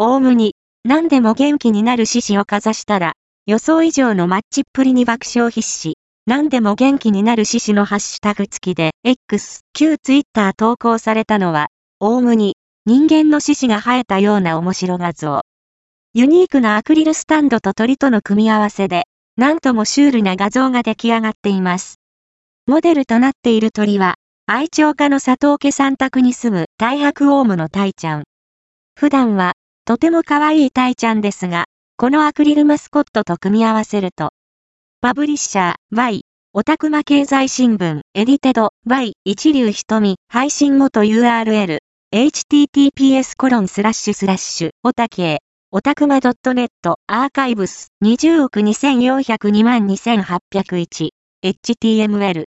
[0.00, 0.54] オウムに、
[0.84, 3.14] 何でも元気になる獅子をかざしたら、
[3.46, 5.96] 予想以上のマッチっぷりに爆笑必至。
[6.24, 11.66] 何でも元気になる獅子のハッシュタグ付きで、X、旧 Twitter 投稿されたのは、
[11.98, 12.54] オウムに、
[12.86, 15.40] 人間の獅子が生えたような面白画像。
[16.14, 19.02] ユニークなアクリルスタンドと鳥との組み合わせで、
[19.36, 21.96] なんともシュールな画像が出来上がっています。
[22.68, 24.14] モデルとなっている鳥は、
[24.46, 28.22] 愛鳥家の佐藤家三択に住む大白オウムのタイちゃん。
[28.94, 29.54] 普段は、
[29.88, 31.64] とても可愛いタイちゃんですが、
[31.96, 34.32] このアクリルマスコットと組み合わせると、
[35.00, 41.78] パブリッシャー、Y、オタクマ経済新聞、エディテド、Y、一流瞳、配信元 URL、
[42.14, 45.38] https コロンスラッシュスラッシュ、オタケ
[45.70, 46.68] オタクマ .net、
[47.06, 51.08] アーカイブス、20億2402万2801、
[51.42, 52.36] HTML